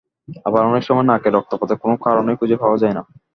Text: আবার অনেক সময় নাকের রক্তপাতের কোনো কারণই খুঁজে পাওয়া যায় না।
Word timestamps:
আবার 0.45 0.61
অনেক 0.65 0.83
সময় 0.85 1.07
নাকের 1.07 1.35
রক্তপাতের 1.35 1.77
কোনো 1.77 1.95
কারণই 2.05 2.37
খুঁজে 2.39 2.61
পাওয়া 2.61 2.77
যায় 2.77 2.95
না। 2.97 3.03